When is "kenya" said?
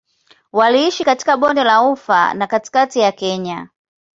3.11-3.69